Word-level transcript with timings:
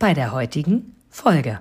bei 0.00 0.14
der 0.14 0.32
heutigen 0.32 0.96
Folge. 1.10 1.60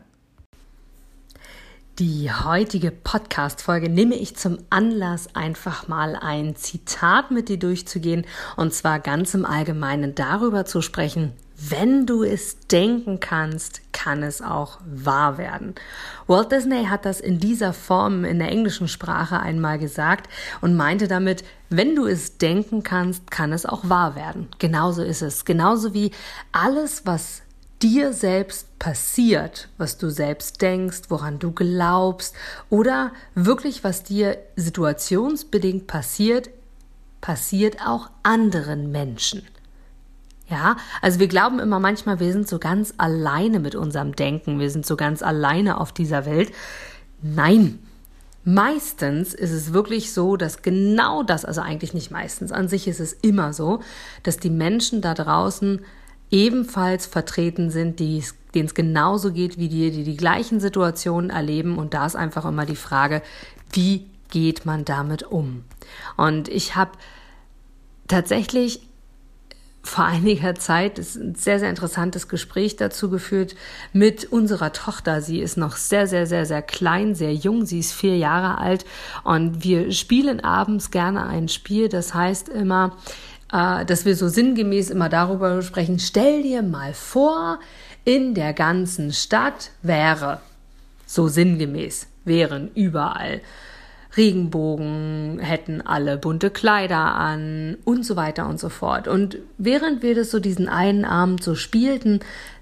Die 1.99 2.31
heutige 2.31 2.89
Podcast-Folge 2.89 3.89
nehme 3.89 4.15
ich 4.15 4.37
zum 4.37 4.59
Anlass, 4.69 5.35
einfach 5.35 5.89
mal 5.89 6.15
ein 6.15 6.55
Zitat 6.55 7.31
mit 7.31 7.49
dir 7.49 7.59
durchzugehen 7.59 8.25
und 8.55 8.73
zwar 8.73 9.01
ganz 9.01 9.33
im 9.33 9.45
Allgemeinen 9.45 10.15
darüber 10.15 10.63
zu 10.63 10.81
sprechen, 10.81 11.33
wenn 11.57 12.05
du 12.05 12.23
es 12.23 12.61
denken 12.67 13.19
kannst, 13.19 13.81
kann 13.91 14.23
es 14.23 14.41
auch 14.41 14.79
wahr 14.85 15.37
werden. 15.37 15.75
Walt 16.25 16.53
Disney 16.53 16.85
hat 16.85 17.03
das 17.03 17.19
in 17.19 17.41
dieser 17.41 17.73
Form 17.73 18.23
in 18.23 18.39
der 18.39 18.47
englischen 18.47 18.87
Sprache 18.87 19.41
einmal 19.41 19.77
gesagt 19.77 20.29
und 20.61 20.77
meinte 20.77 21.09
damit, 21.09 21.43
wenn 21.69 21.93
du 21.97 22.07
es 22.07 22.37
denken 22.37 22.83
kannst, 22.83 23.29
kann 23.29 23.51
es 23.51 23.65
auch 23.65 23.89
wahr 23.89 24.15
werden. 24.15 24.47
Genauso 24.59 25.03
ist 25.03 25.21
es. 25.21 25.43
Genauso 25.43 25.93
wie 25.93 26.11
alles, 26.53 27.05
was 27.05 27.41
dir 27.81 28.13
selbst 28.13 28.77
passiert, 28.79 29.69
was 29.77 29.97
du 29.97 30.09
selbst 30.09 30.61
denkst, 30.61 31.03
woran 31.09 31.39
du 31.39 31.51
glaubst 31.51 32.35
oder 32.69 33.11
wirklich, 33.35 33.83
was 33.83 34.03
dir 34.03 34.37
situationsbedingt 34.55 35.87
passiert, 35.87 36.49
passiert 37.21 37.85
auch 37.85 38.09
anderen 38.23 38.91
Menschen. 38.91 39.43
Ja, 40.49 40.77
also 41.01 41.19
wir 41.19 41.27
glauben 41.27 41.59
immer 41.59 41.79
manchmal, 41.79 42.19
wir 42.19 42.33
sind 42.33 42.47
so 42.47 42.57
ganz 42.57 42.93
alleine 42.97 43.59
mit 43.59 43.75
unserem 43.75 44.15
Denken, 44.15 44.59
wir 44.59 44.71
sind 44.71 44.85
so 44.85 44.95
ganz 44.95 45.21
alleine 45.21 45.79
auf 45.79 45.91
dieser 45.91 46.25
Welt. 46.25 46.51
Nein, 47.21 47.79
meistens 48.43 49.35
ist 49.35 49.51
es 49.51 49.73
wirklich 49.73 50.11
so, 50.11 50.37
dass 50.37 50.63
genau 50.63 51.21
das, 51.21 51.45
also 51.45 51.61
eigentlich 51.61 51.93
nicht 51.93 52.09
meistens, 52.09 52.51
an 52.51 52.67
sich 52.67 52.87
ist 52.87 52.99
es 52.99 53.13
immer 53.13 53.53
so, 53.53 53.81
dass 54.23 54.37
die 54.37 54.49
Menschen 54.49 55.01
da 55.01 55.13
draußen 55.13 55.81
ebenfalls 56.31 57.05
vertreten 57.05 57.71
sind, 57.71 57.99
denen 57.99 58.21
es 58.53 58.73
genauso 58.73 59.31
geht 59.31 59.57
wie 59.57 59.69
dir, 59.69 59.91
die 59.91 60.03
die 60.03 60.17
gleichen 60.17 60.59
Situationen 60.59 61.29
erleben. 61.29 61.77
Und 61.77 61.93
da 61.93 62.05
ist 62.05 62.15
einfach 62.15 62.45
immer 62.45 62.65
die 62.65 62.75
Frage, 62.75 63.21
wie 63.71 64.05
geht 64.29 64.65
man 64.65 64.85
damit 64.85 65.23
um? 65.23 65.63
Und 66.17 66.47
ich 66.47 66.75
habe 66.75 66.91
tatsächlich 68.07 68.81
vor 69.81 70.05
einiger 70.05 70.55
Zeit 70.55 70.99
ist 70.99 71.15
ein 71.15 71.35
sehr, 71.35 71.57
sehr 71.59 71.69
interessantes 71.69 72.27
Gespräch 72.27 72.75
dazu 72.75 73.09
geführt 73.09 73.55
mit 73.93 74.25
unserer 74.25 74.73
Tochter. 74.73 75.21
Sie 75.21 75.39
ist 75.39 75.57
noch 75.57 75.77
sehr, 75.77 76.05
sehr, 76.05 76.27
sehr, 76.27 76.45
sehr 76.45 76.61
klein, 76.61 77.15
sehr 77.15 77.33
jung. 77.33 77.65
Sie 77.65 77.79
ist 77.79 77.93
vier 77.93 78.17
Jahre 78.17 78.59
alt 78.59 78.85
und 79.23 79.63
wir 79.63 79.91
spielen 79.91 80.41
abends 80.41 80.91
gerne 80.91 81.25
ein 81.25 81.47
Spiel. 81.47 81.89
Das 81.89 82.13
heißt 82.13 82.49
immer, 82.49 82.97
äh, 83.51 83.85
dass 83.85 84.05
wir 84.05 84.15
so 84.15 84.27
sinngemäß 84.27 84.89
immer 84.89 85.09
darüber 85.09 85.61
sprechen. 85.61 85.99
Stell 85.99 86.43
dir 86.43 86.61
mal 86.61 86.93
vor, 86.93 87.59
in 88.05 88.33
der 88.33 88.53
ganzen 88.53 89.11
Stadt 89.13 89.71
wäre, 89.81 90.39
so 91.05 91.27
sinngemäß, 91.27 92.07
wären 92.25 92.71
überall 92.75 93.41
Regenbogen, 94.17 95.39
hätten 95.39 95.81
alle 95.81 96.17
bunte 96.17 96.49
Kleider 96.49 96.97
an 97.15 97.77
und 97.85 98.05
so 98.05 98.15
weiter 98.15 98.47
und 98.47 98.59
so 98.59 98.69
fort. 98.69 99.07
Und 99.07 99.37
während 99.57 100.01
wir 100.01 100.15
das 100.15 100.31
so 100.31 100.39
diesen 100.39 100.67
einen 100.67 101.05
Abend 101.05 101.43
so 101.43 101.53
spielten, 101.55 102.19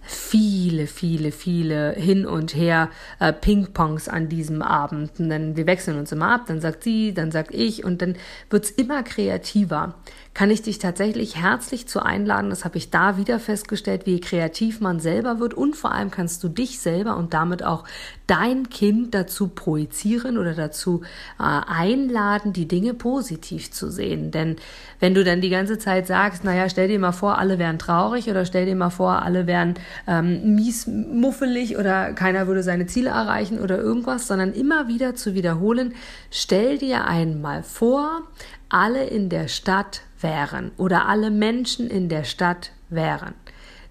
viele, 0.07 0.87
viele, 0.87 1.31
viele 1.31 1.91
hin 1.91 2.25
und 2.25 2.55
her 2.55 2.89
äh, 3.19 3.33
Ping-Pongs 3.33 4.07
an 4.09 4.29
diesem 4.29 4.61
Abend. 4.61 5.19
Und 5.19 5.29
dann, 5.29 5.55
wir 5.55 5.67
wechseln 5.67 5.99
uns 5.99 6.11
immer 6.11 6.31
ab, 6.31 6.45
dann 6.47 6.61
sagt 6.61 6.83
sie, 6.83 7.13
dann 7.13 7.31
sagt 7.31 7.53
ich 7.53 7.83
und 7.83 8.01
dann 8.01 8.15
wird's 8.49 8.71
immer 8.71 9.03
kreativer 9.03 9.95
kann 10.37 10.51
ich 10.51 10.61
dich 10.61 10.77
tatsächlich 10.77 11.35
herzlich 11.35 11.87
zu 11.87 11.99
einladen. 11.99 12.51
Das 12.51 12.63
habe 12.63 12.77
ich 12.77 12.91
da 12.91 13.17
wieder 13.17 13.39
festgestellt, 13.39 14.05
wie 14.05 14.21
kreativ 14.21 14.81
man 14.81 14.99
selber 14.99 15.39
wird 15.39 15.55
und 15.55 15.75
vor 15.75 15.91
allem 15.91 16.11
kannst 16.11 16.43
du 16.43 16.47
dich 16.47 16.77
selber 16.77 17.17
und 17.17 17.33
damit 17.33 17.63
auch 17.63 17.85
dein 18.27 18.69
Kind 18.69 19.15
dazu 19.15 19.47
projizieren 19.47 20.37
oder 20.37 20.53
dazu 20.53 21.01
äh, 21.39 21.43
einladen, 21.43 22.53
die 22.53 22.67
Dinge 22.67 22.93
positiv 22.93 23.71
zu 23.71 23.89
sehen. 23.89 24.29
Denn 24.29 24.57
wenn 24.99 25.15
du 25.15 25.23
dann 25.23 25.41
die 25.41 25.49
ganze 25.49 25.79
Zeit 25.79 26.05
sagst, 26.05 26.43
naja, 26.43 26.69
stell 26.69 26.87
dir 26.87 26.99
mal 26.99 27.13
vor, 27.13 27.39
alle 27.39 27.57
wären 27.57 27.79
traurig 27.79 28.29
oder 28.29 28.45
stell 28.45 28.67
dir 28.67 28.75
mal 28.75 28.91
vor, 28.91 29.23
alle 29.23 29.47
wären 29.47 29.73
ähm, 30.05 30.55
mies, 30.55 30.87
muffelig 30.87 31.77
oder 31.77 32.13
keiner 32.13 32.47
würde 32.47 32.63
seine 32.63 32.85
Ziele 32.85 33.09
erreichen 33.09 33.59
oder 33.59 33.77
irgendwas, 33.77 34.27
sondern 34.27 34.53
immer 34.53 34.87
wieder 34.87 35.15
zu 35.15 35.33
wiederholen, 35.33 35.95
stell 36.29 36.77
dir 36.77 37.05
einmal 37.05 37.63
vor, 37.63 38.23
alle 38.69 39.05
in 39.05 39.29
der 39.29 39.47
Stadt 39.47 40.01
wären 40.19 40.71
oder 40.77 41.07
alle 41.07 41.31
Menschen 41.31 41.89
in 41.89 42.09
der 42.09 42.23
Stadt 42.23 42.71
wären. 42.89 43.33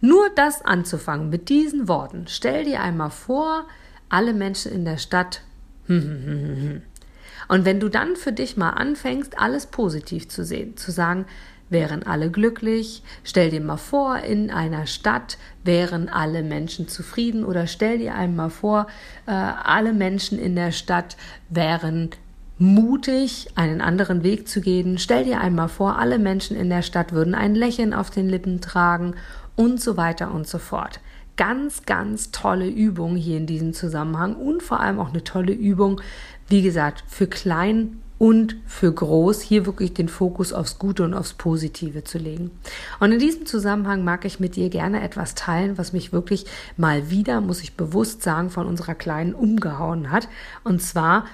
Nur 0.01 0.29
das 0.35 0.65
anzufangen 0.65 1.31
mit 1.31 1.49
diesen 1.49 1.89
Worten. 1.89 2.27
Stell 2.29 2.65
dir 2.65 2.81
einmal 2.81 3.11
vor, 3.11 3.67
alle 4.09 4.35
Menschen 4.35 4.73
in 4.73 4.85
der 4.85 4.99
Stadt. 4.99 5.43
Und 5.89 7.65
wenn 7.65 7.81
du 7.81 7.89
dann 7.89 8.17
für 8.17 8.33
dich 8.33 8.57
mal 8.57 8.71
anfängst, 8.71 9.39
alles 9.39 9.67
positiv 9.67 10.29
zu 10.29 10.45
sehen, 10.45 10.77
zu 10.77 10.91
sagen, 10.91 11.27
wären 11.69 12.05
alle 12.05 12.31
glücklich, 12.31 13.03
stell 13.25 13.51
dir 13.51 13.61
mal 13.61 13.77
vor, 13.77 14.19
in 14.19 14.51
einer 14.51 14.87
Stadt 14.87 15.39
wären 15.65 16.09
alle 16.09 16.43
Menschen 16.43 16.89
zufrieden 16.89 17.45
oder 17.45 17.67
stell 17.67 17.99
dir 17.99 18.15
einmal 18.15 18.51
vor, 18.51 18.87
äh, 19.27 19.33
alle 19.33 19.93
Menschen 19.93 20.39
in 20.39 20.55
der 20.55 20.73
Stadt 20.73 21.17
wären 21.49 22.11
mutig, 22.59 23.49
einen 23.55 23.81
anderen 23.81 24.23
Weg 24.23 24.49
zu 24.49 24.61
gehen. 24.61 24.99
Stell 24.99 25.25
dir 25.25 25.41
einmal 25.41 25.69
vor, 25.69 25.99
alle 25.99 26.19
Menschen 26.19 26.57
in 26.57 26.71
der 26.71 26.83
Stadt 26.83 27.13
würden 27.13 27.35
ein 27.35 27.55
Lächeln 27.55 27.93
auf 27.93 28.11
den 28.11 28.29
Lippen 28.29 28.61
tragen 28.61 29.15
und 29.57 29.81
so 29.81 29.97
weiter 29.97 30.33
und 30.33 30.47
so 30.47 30.59
fort. 30.59 31.01
Ganz, 31.37 31.85
ganz 31.85 32.31
tolle 32.31 32.69
Übung 32.69 33.17
hier 33.17 33.37
in 33.37 33.47
diesem 33.47 33.75
Zusammenhang 33.75 34.37
und 34.37 34.63
vor 34.63 34.81
allem 34.81 34.99
auch 34.99 35.11
eine 35.11 35.23
tolle 35.23 35.53
Übung, 35.53 36.01
wie 36.49 36.63
gesagt, 36.63 37.05
für 37.07 37.27
klein 37.27 38.01
und 38.19 38.57
für 38.67 38.93
groß 38.93 39.43
hier 39.43 39.67
wirklich 39.67 39.93
den 39.93 40.09
Fokus 40.09 40.53
aufs 40.53 40.79
Gute 40.79 41.05
und 41.05 41.15
aufs 41.15 41.35
Positive 41.35 42.05
zu 42.05 42.19
legen. 42.19 42.51
Und 42.99 43.13
in 43.13 43.19
diesem 43.19 43.47
Zusammenhang 43.47 44.05
mag 44.05 44.25
ich 44.25 44.41
mit 44.41 44.57
dir 44.57 44.71
gerne 44.71 45.03
etwas 45.03 45.35
teilen, 45.35 45.77
was 45.77 45.93
mich 45.93 46.13
wirklich 46.13 46.47
mal 46.77 47.11
wieder, 47.11 47.41
muss 47.41 47.63
ich 47.63 47.77
bewusst 47.77 48.23
sagen, 48.23 48.51
von 48.51 48.67
unserer 48.67 48.95
Kleinen 48.95 49.35
umgehauen 49.35 50.11
hat. 50.11 50.29
Und 50.65 50.83
zwar 50.83 51.25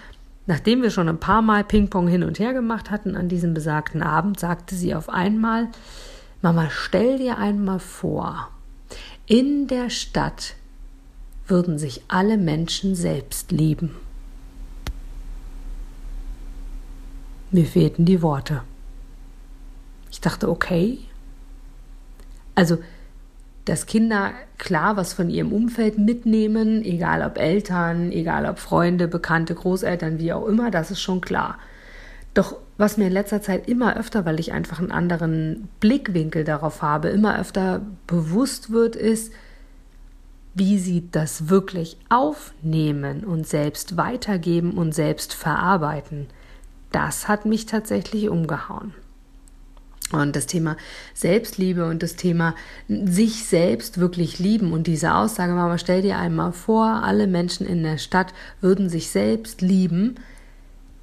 Nachdem 0.46 0.82
wir 0.82 0.90
schon 0.90 1.08
ein 1.08 1.20
paar 1.20 1.40
Mal 1.40 1.62
Ping-Pong 1.62 2.08
hin 2.08 2.24
und 2.24 2.40
her 2.40 2.52
gemacht 2.52 2.90
hatten 2.90 3.16
an 3.16 3.28
diesem 3.28 3.54
besagten 3.54 4.02
Abend, 4.02 4.40
sagte 4.40 4.74
sie 4.74 4.94
auf 4.94 5.08
einmal, 5.08 5.68
Mama, 6.40 6.68
stell 6.70 7.18
dir 7.18 7.38
einmal 7.38 7.78
vor, 7.78 8.50
in 9.26 9.68
der 9.68 9.88
Stadt 9.88 10.56
würden 11.46 11.78
sich 11.78 12.02
alle 12.08 12.38
Menschen 12.38 12.96
selbst 12.96 13.52
lieben. 13.52 13.94
Mir 17.52 17.66
fehlten 17.66 18.04
die 18.04 18.22
Worte. 18.22 18.62
Ich 20.10 20.20
dachte, 20.20 20.48
okay. 20.48 20.98
Also 22.54 22.78
dass 23.64 23.86
Kinder 23.86 24.32
klar 24.58 24.96
was 24.96 25.12
von 25.12 25.30
ihrem 25.30 25.52
Umfeld 25.52 25.98
mitnehmen, 25.98 26.82
egal 26.84 27.22
ob 27.22 27.38
Eltern, 27.38 28.10
egal 28.10 28.46
ob 28.46 28.58
Freunde, 28.58 29.06
Bekannte, 29.06 29.54
Großeltern, 29.54 30.18
wie 30.18 30.32
auch 30.32 30.46
immer, 30.46 30.70
das 30.70 30.90
ist 30.90 31.00
schon 31.00 31.20
klar. 31.20 31.58
Doch 32.34 32.56
was 32.78 32.96
mir 32.96 33.06
in 33.06 33.12
letzter 33.12 33.42
Zeit 33.42 33.68
immer 33.68 33.96
öfter, 33.96 34.24
weil 34.24 34.40
ich 34.40 34.52
einfach 34.52 34.80
einen 34.80 34.90
anderen 34.90 35.68
Blickwinkel 35.78 36.44
darauf 36.44 36.82
habe, 36.82 37.08
immer 37.10 37.38
öfter 37.38 37.82
bewusst 38.06 38.72
wird, 38.72 38.96
ist, 38.96 39.32
wie 40.54 40.78
sie 40.78 41.08
das 41.12 41.48
wirklich 41.48 41.96
aufnehmen 42.08 43.24
und 43.24 43.46
selbst 43.46 43.96
weitergeben 43.96 44.72
und 44.72 44.92
selbst 44.92 45.34
verarbeiten. 45.34 46.26
Das 46.92 47.28
hat 47.28 47.46
mich 47.46 47.66
tatsächlich 47.66 48.28
umgehauen. 48.28 48.94
Und 50.12 50.36
das 50.36 50.46
Thema 50.46 50.76
Selbstliebe 51.14 51.86
und 51.86 52.02
das 52.02 52.16
Thema 52.16 52.54
sich 52.88 53.44
selbst 53.44 53.98
wirklich 53.98 54.38
lieben 54.38 54.72
und 54.72 54.86
diese 54.86 55.14
Aussage, 55.14 55.54
Mama, 55.54 55.78
stell 55.78 56.02
dir 56.02 56.18
einmal 56.18 56.52
vor, 56.52 56.84
alle 56.84 57.26
Menschen 57.26 57.66
in 57.66 57.82
der 57.82 57.96
Stadt 57.96 58.34
würden 58.60 58.90
sich 58.90 59.10
selbst 59.10 59.62
lieben, 59.62 60.16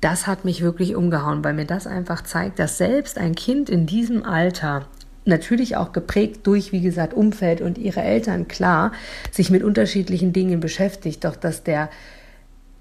das 0.02 0.28
hat 0.28 0.46
mich 0.46 0.62
wirklich 0.62 0.96
umgehauen, 0.96 1.44
weil 1.44 1.54
mir 1.54 1.66
das 1.66 1.88
einfach 1.88 2.24
zeigt, 2.24 2.60
dass 2.60 2.78
selbst 2.78 3.18
ein 3.18 3.36
Kind 3.36 3.70
in 3.70 3.86
diesem 3.86 4.24
Alter 4.24 4.88
natürlich 5.26 5.76
auch 5.76 5.92
geprägt 5.92 6.48
durch, 6.48 6.72
wie 6.72 6.82
gesagt, 6.82 7.14
Umfeld 7.14 7.62
und 7.62 7.78
ihre 7.78 8.02
Eltern, 8.02 8.48
klar, 8.48 8.94
sich 9.32 9.50
mit 9.50 9.64
unterschiedlichen 9.64 10.32
Dingen 10.34 10.60
beschäftigt. 10.60 11.26
Doch 11.26 11.36
dass 11.36 11.64
der 11.64 11.90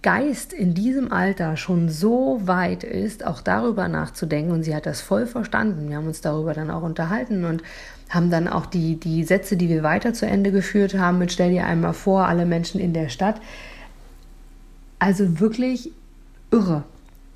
Geist 0.09 0.55
in 0.55 0.73
diesem 0.73 1.13
Alter 1.13 1.59
schon 1.59 1.91
so 1.91 2.41
weit 2.45 2.83
ist, 2.83 3.27
auch 3.27 3.43
darüber 3.43 3.89
nachzudenken, 3.89 4.53
und 4.53 4.63
sie 4.63 4.75
hat 4.75 4.87
das 4.87 5.03
voll 5.03 5.27
verstanden. 5.27 5.91
Wir 5.91 5.99
haben 5.99 6.07
uns 6.07 6.23
darüber 6.23 6.55
dann 6.55 6.71
auch 6.71 6.83
unterhalten 6.83 7.45
und 7.45 7.63
haben 8.09 8.31
dann 8.31 8.49
auch 8.49 8.65
die, 8.65 8.99
die 8.99 9.23
Sätze, 9.25 9.59
die 9.59 9.69
wir 9.69 9.83
weiter 9.83 10.15
zu 10.15 10.25
Ende 10.25 10.51
geführt 10.51 10.95
haben, 10.95 11.19
mit 11.19 11.31
stell 11.31 11.51
dir 11.51 11.67
einmal 11.67 11.93
vor, 11.93 12.27
alle 12.27 12.47
Menschen 12.47 12.81
in 12.81 12.95
der 12.95 13.11
Stadt. 13.11 13.39
Also 14.99 15.41
wirklich 15.41 15.93
irre, 16.51 16.85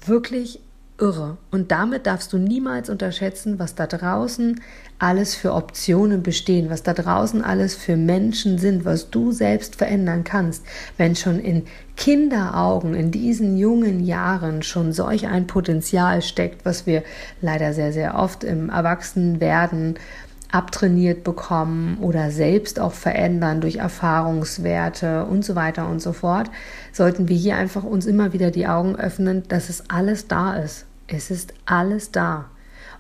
wirklich 0.07 0.59
irre. 1.03 1.37
Und 1.51 1.73
damit 1.73 2.07
darfst 2.07 2.33
du 2.33 2.39
niemals 2.39 2.89
unterschätzen, 2.89 3.59
was 3.59 3.75
da 3.75 3.89
draußen 3.89 4.61
alles 5.01 5.35
für 5.35 5.53
Optionen 5.53 6.23
bestehen, 6.23 6.71
was 6.71 6.85
da 6.85 6.95
draußen 6.95 7.43
alles 7.43 7.75
für 7.75 7.97
Menschen 7.97 8.59
sind, 8.59 8.85
was 8.85 9.11
du 9.11 9.33
selbst 9.33 9.75
verändern 9.75 10.23
kannst, 10.23 10.65
wenn 10.97 11.17
schon 11.17 11.41
in 11.41 11.65
Kinderaugen 11.97 12.95
in 12.95 13.11
diesen 13.11 13.59
jungen 13.59 14.05
Jahren 14.05 14.63
schon 14.63 14.93
solch 14.93 15.27
ein 15.27 15.49
Potenzial 15.49 16.23
steckt, 16.23 16.65
was 16.65 16.87
wir 16.87 17.03
leider 17.41 17.73
sehr, 17.75 17.93
sehr 17.93 18.15
oft 18.15 18.45
im 18.45 18.71
Erwachsenenwerden 18.71 19.99
abtrainiert 20.53 21.25
bekommen 21.25 21.99
oder 22.01 22.31
selbst 22.31 22.79
auch 22.79 22.93
verändern 22.93 23.61
durch 23.61 23.77
Erfahrungswerte 23.77 25.25
und 25.25 25.45
so 25.45 25.57
weiter 25.57 25.89
und 25.89 26.01
so 26.01 26.13
fort, 26.13 26.51
sollten 26.93 27.29
wir 27.29 27.37
hier 27.37 27.57
einfach 27.57 27.83
uns 27.83 28.07
immer 28.07 28.33
wieder 28.33 28.51
die 28.51 28.69
Augen 28.69 28.95
öffnen, 28.95 29.43
dass 29.49 29.69
es 29.69 29.89
alles 29.91 30.29
da 30.29 30.55
ist. 30.57 30.87
Es 31.13 31.31
ist 31.31 31.53
alles 31.67 32.11
da. 32.11 32.47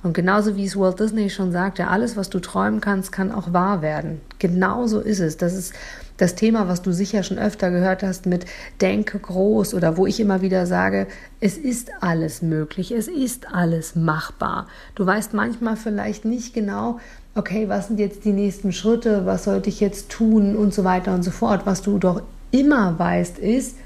Und 0.02 0.14
genauso 0.14 0.56
wie 0.56 0.64
es 0.64 0.76
Walt 0.76 0.98
Disney 0.98 1.30
schon 1.30 1.52
sagte, 1.52 1.86
alles, 1.86 2.16
was 2.16 2.28
du 2.28 2.40
träumen 2.40 2.80
kannst, 2.80 3.12
kann 3.12 3.30
auch 3.30 3.52
wahr 3.52 3.82
werden. 3.82 4.20
Genauso 4.40 5.00
ist 5.00 5.20
es. 5.20 5.36
Das 5.36 5.54
ist 5.54 5.74
das 6.16 6.34
Thema, 6.34 6.66
was 6.68 6.82
du 6.82 6.92
sicher 6.92 7.22
schon 7.22 7.38
öfter 7.38 7.70
gehört 7.70 8.02
hast 8.02 8.26
mit 8.26 8.44
Denke 8.80 9.18
groß 9.18 9.74
oder 9.74 9.96
wo 9.96 10.06
ich 10.06 10.18
immer 10.18 10.42
wieder 10.42 10.66
sage, 10.66 11.06
es 11.40 11.56
ist 11.56 11.90
alles 12.00 12.42
möglich, 12.42 12.90
es 12.90 13.08
ist 13.08 13.54
alles 13.54 13.94
machbar. 13.94 14.66
Du 14.94 15.06
weißt 15.06 15.34
manchmal 15.34 15.76
vielleicht 15.76 16.24
nicht 16.24 16.52
genau, 16.52 16.98
okay, 17.34 17.68
was 17.68 17.86
sind 17.86 18.00
jetzt 18.00 18.24
die 18.24 18.32
nächsten 18.32 18.72
Schritte, 18.72 19.24
was 19.24 19.44
sollte 19.44 19.68
ich 19.68 19.80
jetzt 19.80 20.10
tun 20.10 20.56
und 20.56 20.74
so 20.74 20.84
weiter 20.84 21.14
und 21.14 21.22
so 21.22 21.30
fort. 21.30 21.62
Was 21.64 21.82
du 21.82 21.98
doch 21.98 22.22
immer 22.50 22.98
weißt, 22.98 23.38
ist, 23.38 23.76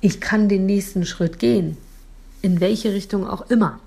ich 0.00 0.20
kann 0.20 0.48
den 0.48 0.66
nächsten 0.66 1.06
Schritt 1.06 1.38
gehen 1.38 1.76
in 2.46 2.60
welche 2.60 2.92
Richtung 2.92 3.26
auch 3.26 3.50
immer. 3.50 3.80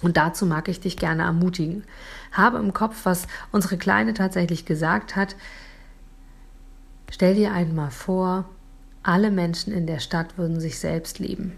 Und 0.00 0.16
dazu 0.16 0.46
mag 0.46 0.68
ich 0.68 0.78
dich 0.78 0.96
gerne 0.96 1.24
ermutigen. 1.24 1.82
Habe 2.30 2.58
im 2.58 2.72
Kopf, 2.72 3.00
was 3.02 3.26
unsere 3.50 3.76
Kleine 3.76 4.14
tatsächlich 4.14 4.64
gesagt 4.64 5.16
hat. 5.16 5.34
Stell 7.10 7.34
dir 7.34 7.52
einmal 7.52 7.90
vor, 7.90 8.48
alle 9.02 9.32
Menschen 9.32 9.72
in 9.72 9.88
der 9.88 9.98
Stadt 9.98 10.38
würden 10.38 10.60
sich 10.60 10.78
selbst 10.78 11.18
lieben. 11.18 11.52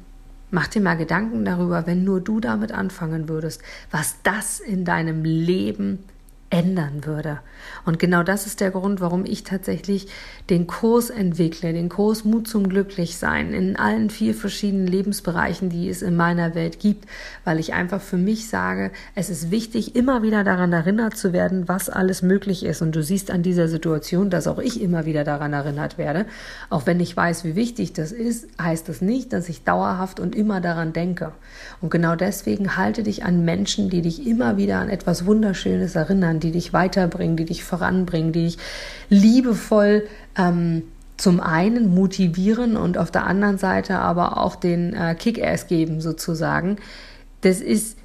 Mach 0.51 0.69
dir 0.69 0.81
mal 0.81 0.97
Gedanken 0.97 1.45
darüber, 1.45 1.87
wenn 1.87 2.03
nur 2.03 2.23
du 2.23 2.41
damit 2.41 2.73
anfangen 2.73 3.29
würdest, 3.29 3.61
was 3.91 4.17
das 4.23 4.59
in 4.59 4.87
deinem 4.87 5.23
Leben 5.23 5.99
ändern 6.51 7.07
würde. 7.07 7.39
Und 7.85 7.99
genau 7.99 8.23
das 8.23 8.47
ist 8.47 8.61
der 8.61 8.73
Grund, 8.73 9.01
warum 9.01 9.25
ich 9.25 9.45
tatsächlich 9.45 10.09
den 10.51 10.67
Kurs 10.67 11.09
entwickle, 11.09 11.73
den 11.73 11.89
Kurs 11.89 12.25
Mut 12.25 12.49
zum 12.49 12.69
Glücklichsein 12.69 13.55
in 13.55 13.77
allen 13.77 14.11
vier 14.11 14.35
verschiedenen 14.35 14.89
Lebensbereichen, 14.89 15.71
die 15.71 15.89
es 15.89 16.03
in 16.03 16.17
meiner 16.17 16.55
Welt 16.55 16.81
gibt, 16.81 17.09
weil 17.45 17.61
ich 17.61 17.73
einfach 17.73 18.01
für 18.01 18.17
mich 18.17 18.49
sage, 18.49 18.91
es 19.15 19.31
ist 19.31 19.51
wichtig, 19.51 19.95
immer 19.95 20.23
wieder 20.23 20.43
daran 20.43 20.73
erinnert 20.73 21.17
zu 21.17 21.33
werden, 21.33 21.69
was 21.69 21.89
alles 21.89 22.23
möglich 22.23 22.65
ist. 22.65 22.83
Und 22.83 22.97
du 22.97 23.03
siehst 23.03 23.31
an 23.31 23.43
dieser 23.43 23.69
Situation, 23.69 24.29
dass 24.29 24.49
auch 24.49 24.59
ich 24.59 24.81
immer 24.81 25.07
wieder 25.07 25.23
daran 25.23 25.53
erinnert 25.53 25.99
werde. 25.99 26.27
Auch 26.69 26.87
wenn 26.87 26.99
ich 26.99 27.17
weiß, 27.17 27.45
wie 27.45 27.55
wichtig 27.55 27.93
das 27.93 28.11
ist, 28.11 28.49
heißt 28.61 28.89
das 28.89 29.01
nicht, 29.01 29.33
dass 29.33 29.49
ich 29.49 29.63
dauerhaft 29.63 30.19
und 30.19 30.35
immer 30.35 30.61
daran 30.61 30.93
denke. 30.93 31.33
Und 31.81 31.91
genau 31.91 32.17
deswegen 32.17 32.77
halte 32.77 33.05
dich 33.05 33.25
an 33.25 33.45
Menschen, 33.45 33.89
die 33.89 34.03
dich 34.03 34.27
immer 34.27 34.57
wieder 34.57 34.79
an 34.79 34.89
etwas 34.89 35.27
Wunderschönes 35.27 35.95
erinnern, 35.95 36.40
die 36.41 36.51
dich 36.51 36.73
weiterbringen, 36.73 37.37
die 37.37 37.45
dich 37.45 37.65
voranbringen, 37.65 38.33
die 38.33 38.45
dich 38.45 38.59
liebevoll 39.09 40.07
ähm, 40.37 40.83
zum 41.17 41.41
einen 41.41 41.95
motivieren 41.95 42.77
und 42.77 42.97
auf 42.97 43.11
der 43.11 43.27
anderen 43.27 43.59
Seite 43.59 43.99
aber 43.99 44.39
auch 44.39 44.57
den 44.57 44.95
äh, 44.95 45.15
Kick-Ass 45.15 45.67
geben 45.67 46.01
sozusagen. 46.01 46.77
Das 47.43 47.61
ist, 47.61 47.99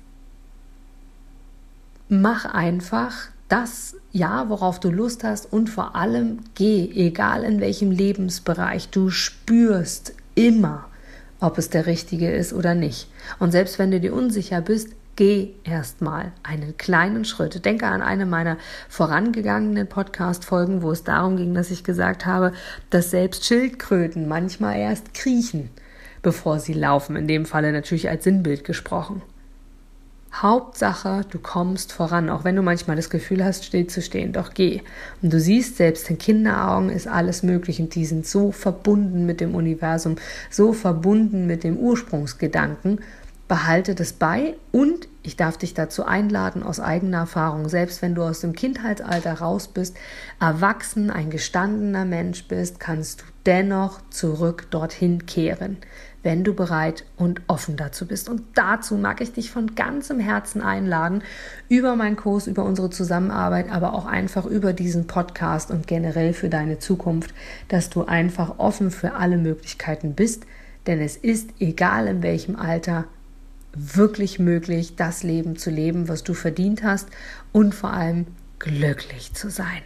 mach 2.09 2.45
einfach 2.45 3.29
das, 3.47 3.95
ja, 4.11 4.49
worauf 4.49 4.79
du 4.79 4.89
Lust 4.89 5.23
hast 5.23 5.51
und 5.51 5.69
vor 5.69 5.95
allem 5.95 6.39
geh, 6.55 6.89
egal 6.93 7.43
in 7.43 7.61
welchem 7.61 7.91
Lebensbereich, 7.91 8.89
du 8.89 9.09
spürst 9.09 10.13
immer, 10.33 10.85
ob 11.39 11.57
es 11.57 11.69
der 11.69 11.85
richtige 11.85 12.31
ist 12.31 12.53
oder 12.53 12.75
nicht. 12.75 13.07
Und 13.39 13.51
selbst 13.51 13.77
wenn 13.79 13.91
du 13.91 13.99
dir 13.99 14.13
unsicher 14.13 14.61
bist, 14.61 14.89
Geh 15.17 15.53
erstmal 15.63 16.33
einen 16.43 16.75
kleinen 16.75 17.23
Schritt. 17.23 17.63
Denke 17.63 17.85
an 17.87 18.01
eine 18.01 18.25
meiner 18.25 18.57
vorangegangenen 18.89 19.87
Podcast-Folgen, 19.87 20.81
wo 20.81 20.91
es 20.91 21.05
darum 21.05 21.37
ging, 21.37 21.53
dass 21.53 21.71
ich 21.71 21.85
gesagt 21.85 22.25
habe, 22.25 22.51
dass 22.89 23.11
selbst 23.11 23.45
Schildkröten 23.45 24.27
manchmal 24.27 24.77
erst 24.77 25.13
kriechen, 25.13 25.69
bevor 26.21 26.59
sie 26.59 26.73
laufen. 26.73 27.15
In 27.15 27.29
dem 27.29 27.45
Falle 27.45 27.71
natürlich 27.71 28.09
als 28.09 28.25
Sinnbild 28.25 28.65
gesprochen. 28.65 29.21
Hauptsache, 30.33 31.21
du 31.29 31.39
kommst 31.39 31.93
voran, 31.93 32.29
auch 32.29 32.43
wenn 32.43 32.57
du 32.57 32.61
manchmal 32.61 32.97
das 32.97 33.09
Gefühl 33.09 33.45
hast, 33.45 33.63
stillzustehen. 33.63 34.33
Doch 34.33 34.53
geh. 34.53 34.81
Und 35.21 35.31
du 35.31 35.39
siehst, 35.39 35.77
selbst 35.77 36.09
in 36.09 36.17
Kinderaugen 36.17 36.89
ist 36.89 37.07
alles 37.07 37.41
möglich 37.41 37.79
und 37.79 37.95
die 37.95 38.05
sind 38.05 38.27
so 38.27 38.51
verbunden 38.51 39.25
mit 39.25 39.39
dem 39.39 39.55
Universum, 39.55 40.17
so 40.49 40.73
verbunden 40.73 41.47
mit 41.47 41.63
dem 41.63 41.77
Ursprungsgedanken 41.77 42.99
behalte 43.47 43.93
das 43.95 44.13
bei 44.13 44.55
und 44.71 45.07
ich 45.21 45.35
darf 45.35 45.57
dich 45.57 45.73
dazu 45.73 46.05
einladen, 46.05 46.61
aus 46.61 46.79
eigener 46.79 47.17
Erfahrung, 47.17 47.67
selbst 47.67 48.01
wenn 48.01 48.13
du 48.13 48.21
aus 48.21 48.41
dem 48.41 48.53
Kindheitsalter 48.53 49.33
raus 49.33 49.67
bist, 49.67 49.97
erwachsen, 50.39 51.09
ein 51.09 51.31
gestandener 51.31 52.05
Mensch 52.05 52.47
bist, 52.47 52.79
kannst 52.79 53.21
du 53.21 53.25
dennoch 53.45 54.01
zurück 54.09 54.67
dorthin 54.69 55.25
kehren, 55.25 55.77
wenn 56.21 56.43
du 56.43 56.53
bereit 56.53 57.05
und 57.17 57.41
offen 57.47 57.75
dazu 57.75 58.07
bist. 58.07 58.29
Und 58.29 58.43
dazu 58.55 58.95
mag 58.97 59.21
ich 59.21 59.33
dich 59.33 59.51
von 59.51 59.73
ganzem 59.73 60.19
Herzen 60.19 60.61
einladen, 60.61 61.23
über 61.69 61.95
meinen 61.95 62.15
Kurs, 62.15 62.45
über 62.45 62.63
unsere 62.63 62.91
Zusammenarbeit, 62.91 63.71
aber 63.71 63.93
auch 63.93 64.05
einfach 64.05 64.45
über 64.45 64.73
diesen 64.73 65.07
Podcast 65.07 65.71
und 65.71 65.87
generell 65.87 66.33
für 66.33 66.49
deine 66.49 66.77
Zukunft, 66.77 67.33
dass 67.67 67.89
du 67.89 68.05
einfach 68.05 68.59
offen 68.59 68.91
für 68.91 69.13
alle 69.13 69.37
Möglichkeiten 69.37 70.13
bist, 70.13 70.45
denn 70.85 71.01
es 71.01 71.17
ist, 71.17 71.49
egal 71.59 72.07
in 72.07 72.21
welchem 72.21 72.55
Alter, 72.55 73.05
wirklich 73.75 74.39
möglich, 74.39 74.95
das 74.95 75.23
Leben 75.23 75.57
zu 75.57 75.69
leben, 75.69 76.07
was 76.07 76.23
du 76.23 76.33
verdient 76.33 76.83
hast 76.83 77.07
und 77.51 77.75
vor 77.75 77.91
allem 77.91 78.27
glücklich 78.59 79.33
zu 79.33 79.49
sein. 79.49 79.81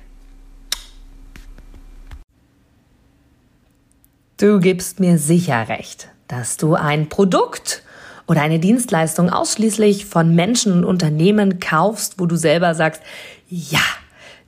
Du 4.38 4.60
gibst 4.60 5.00
mir 5.00 5.18
sicher 5.18 5.68
recht, 5.68 6.10
dass 6.28 6.56
du 6.56 6.76
ein 6.76 7.10
Produkt 7.10 7.84
oder 8.26 8.42
eine 8.42 8.60
Dienstleistung 8.60 9.30
ausschließlich 9.30 10.06
von 10.06 10.34
Menschen 10.34 10.72
und 10.72 10.86
Unternehmen 10.86 11.60
kaufst, 11.60 12.20
wo 12.20 12.26
du 12.26 12.38
selber 12.38 12.74
sagst, 12.76 13.02
ja, 13.50 13.82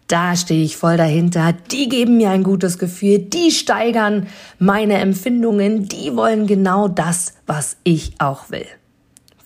da 0.08 0.36
stehe 0.36 0.64
ich 0.64 0.78
voll 0.78 0.98
dahinter, 0.98 1.54
die 1.72 1.90
geben 1.90 2.18
mir 2.18 2.30
ein 2.30 2.44
gutes 2.44 2.78
Gefühl, 2.78 3.20
die 3.20 3.52
steigern 3.52 4.28
meine 4.60 4.96
Empfindungen, 4.96 5.88
die 5.88 6.16
wollen 6.16 6.48
genau 6.48 6.88
das, 6.88 7.34
was 7.48 7.78
ich 7.84 8.14
auch 8.20 8.50
will. 8.50 8.68